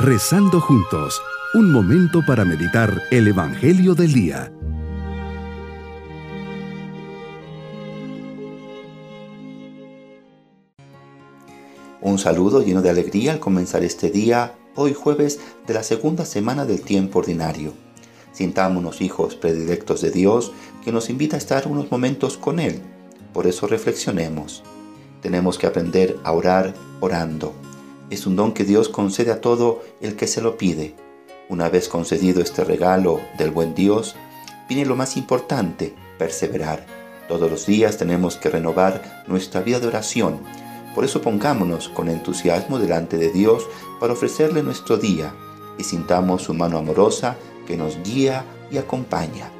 [0.00, 1.20] Rezando juntos,
[1.54, 4.52] un momento para meditar el Evangelio del Día.
[12.00, 16.64] Un saludo lleno de alegría al comenzar este día, hoy jueves de la segunda semana
[16.64, 17.72] del tiempo ordinario.
[18.30, 20.52] Sintámonos hijos predilectos de Dios
[20.84, 22.80] que nos invita a estar unos momentos con Él.
[23.32, 24.62] Por eso reflexionemos.
[25.22, 27.52] Tenemos que aprender a orar orando
[28.10, 30.94] es un don que Dios concede a todo el que se lo pide.
[31.48, 34.16] Una vez concedido este regalo del buen Dios,
[34.68, 36.86] viene lo más importante, perseverar.
[37.28, 40.40] Todos los días tenemos que renovar nuestra vida de oración.
[40.94, 43.66] Por eso pongámonos con entusiasmo delante de Dios
[44.00, 45.34] para ofrecerle nuestro día
[45.78, 49.50] y sintamos su mano amorosa que nos guía y acompaña.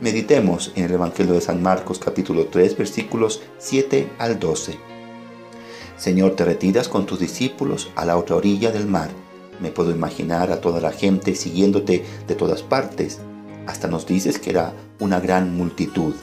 [0.00, 4.97] Meditemos en el Evangelio de San Marcos capítulo 3 versículos 7 al 12.
[5.98, 9.10] Señor, te retiras con tus discípulos a la otra orilla del mar.
[9.60, 13.18] Me puedo imaginar a toda la gente siguiéndote de todas partes.
[13.66, 16.14] Hasta nos dices que era una gran multitud.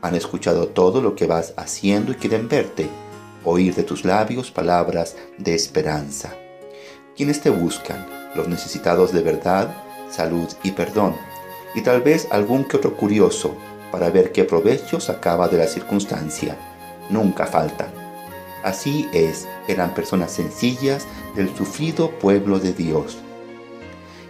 [0.00, 2.88] Han escuchado todo lo que vas haciendo y quieren verte,
[3.44, 6.34] oír de tus labios palabras de esperanza.
[7.14, 8.06] ¿Quiénes te buscan?
[8.34, 9.76] Los necesitados de verdad,
[10.10, 11.14] salud y perdón.
[11.74, 13.54] Y tal vez algún que otro curioso
[13.92, 16.56] para ver qué provecho sacaba de la circunstancia.
[17.10, 17.99] Nunca faltan.
[18.62, 23.18] Así es, eran personas sencillas del sufrido pueblo de Dios.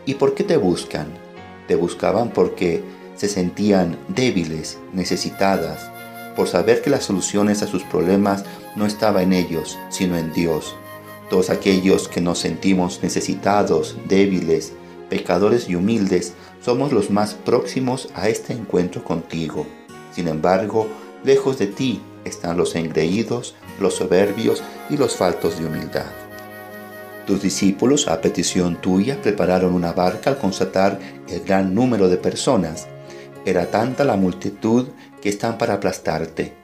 [0.06, 1.09] ¿Y por qué te buscan?
[1.67, 2.83] Te buscaban porque
[3.17, 5.91] se sentían débiles, necesitadas,
[6.37, 8.45] por saber que las soluciones a sus problemas
[8.77, 10.75] no estaban en ellos, sino en Dios.
[11.28, 14.72] Todos aquellos que nos sentimos necesitados, débiles,
[15.09, 19.67] pecadores y humildes, somos los más próximos a este encuentro contigo.
[20.15, 20.87] Sin embargo,
[21.25, 26.07] lejos de ti están los engreídos, los soberbios y los faltos de humildad.
[27.27, 32.89] Tus discípulos, a petición tuya, prepararon una barca al constatar el gran número de personas.
[33.44, 34.89] Era tanta la multitud
[35.22, 36.55] que están para aplastarte.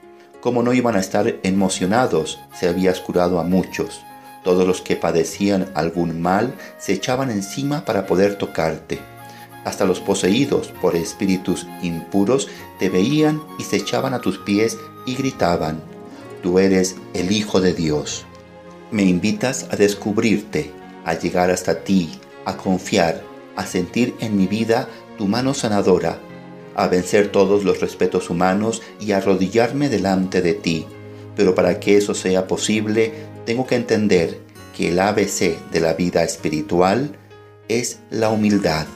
[0.41, 4.01] Como no iban a estar emocionados, se habías curado a muchos.
[4.45, 8.99] Todos los que padecían algún mal se echaban encima para poder tocarte.
[9.67, 12.47] Hasta los poseídos por espíritus impuros
[12.79, 15.83] te veían y se echaban a tus pies y gritaban,
[16.41, 18.27] Tú eres el Hijo de Dios.
[18.93, 20.71] Me invitas a descubrirte,
[21.05, 22.13] a llegar hasta ti,
[22.45, 23.25] a confiar,
[23.57, 24.89] a sentir en mi vida
[25.19, 26.21] tu mano sanadora,
[26.77, 30.87] a vencer todos los respetos humanos y a arrodillarme delante de ti.
[31.35, 33.13] Pero para que eso sea posible,
[33.45, 34.39] tengo que entender
[34.77, 37.17] que el ABC de la vida espiritual
[37.67, 38.87] es la humildad.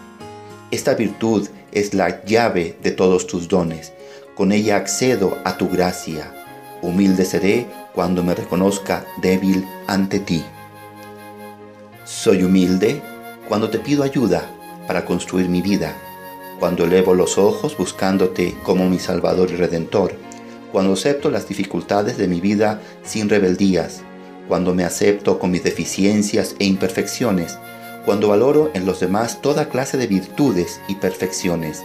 [0.70, 3.92] Esta virtud es la llave de todos tus dones.
[4.36, 6.32] Con ella accedo a tu gracia.
[6.80, 10.44] Humilde seré cuando me reconozca débil ante ti.
[12.04, 13.02] Soy humilde
[13.48, 14.48] cuando te pido ayuda
[14.86, 15.96] para construir mi vida,
[16.60, 20.12] cuando elevo los ojos buscándote como mi Salvador y Redentor,
[20.70, 24.02] cuando acepto las dificultades de mi vida sin rebeldías,
[24.46, 27.58] cuando me acepto con mis deficiencias e imperfecciones,
[28.10, 31.84] cuando valoro en los demás toda clase de virtudes y perfecciones.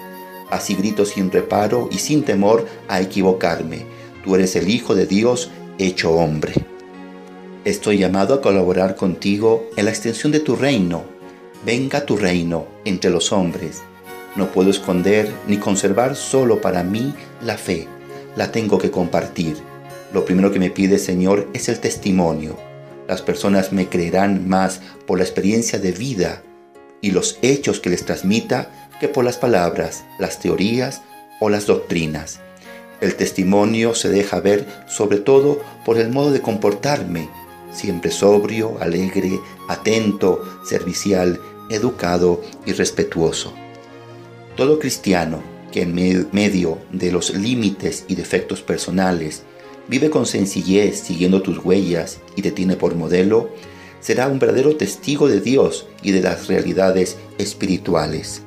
[0.49, 3.85] Así grito sin reparo y sin temor a equivocarme.
[4.23, 6.55] Tú eres el Hijo de Dios hecho hombre.
[7.63, 11.03] Estoy llamado a colaborar contigo en la extensión de tu reino.
[11.63, 13.83] Venga tu reino entre los hombres.
[14.35, 17.13] No puedo esconder ni conservar solo para mí
[17.43, 17.87] la fe.
[18.35, 19.57] La tengo que compartir.
[20.11, 22.57] Lo primero que me pide Señor es el testimonio
[23.07, 26.41] las personas me creerán más por la experiencia de vida
[27.01, 31.01] y los hechos que les transmita que por las palabras, las teorías
[31.39, 32.39] o las doctrinas.
[33.01, 37.29] El testimonio se deja ver sobre todo por el modo de comportarme,
[37.71, 41.39] siempre sobrio, alegre, atento, servicial,
[41.69, 43.53] educado y respetuoso.
[44.55, 49.43] Todo cristiano que en medio de los límites y defectos personales
[49.88, 53.49] vive con sencillez siguiendo tus huellas y te tiene por modelo,
[53.99, 58.43] será un verdadero testigo de Dios y de las realidades espirituales.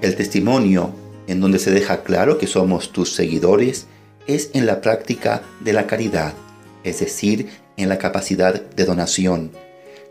[0.00, 0.92] El testimonio
[1.26, 3.86] en donde se deja claro que somos tus seguidores
[4.26, 6.34] es en la práctica de la caridad,
[6.82, 9.50] es decir, en la capacidad de donación,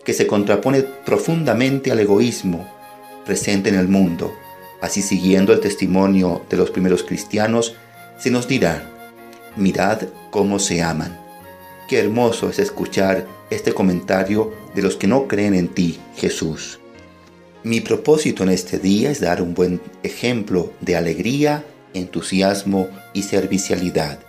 [0.03, 2.67] que se contrapone profundamente al egoísmo
[3.25, 4.33] presente en el mundo.
[4.81, 7.75] Así siguiendo el testimonio de los primeros cristianos,
[8.19, 8.89] se nos dirá,
[9.55, 11.19] mirad cómo se aman.
[11.87, 16.79] Qué hermoso es escuchar este comentario de los que no creen en ti, Jesús.
[17.63, 24.19] Mi propósito en este día es dar un buen ejemplo de alegría, entusiasmo y servicialidad.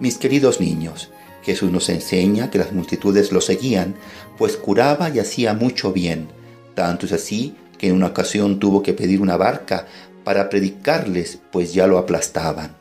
[0.00, 1.10] Mis queridos niños,
[1.42, 3.94] Jesús nos enseña que las multitudes lo seguían,
[4.36, 6.28] pues curaba y hacía mucho bien.
[6.74, 9.86] Tanto es así que en una ocasión tuvo que pedir una barca
[10.24, 12.77] para predicarles, pues ya lo aplastaban.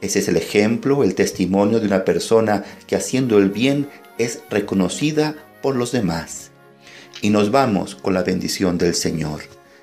[0.00, 3.88] Ese es el ejemplo, el testimonio de una persona que haciendo el bien
[4.18, 6.50] es reconocida por los demás.
[7.22, 9.42] Y nos vamos con la bendición del Señor.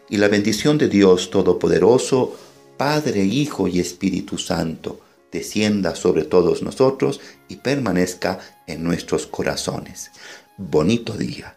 [0.10, 2.36] Y la bendición de Dios Todopoderoso,
[2.78, 10.12] Padre, Hijo y Espíritu Santo, descienda sobre todos nosotros y permanezca en nuestros corazones.
[10.58, 11.57] Bonito día.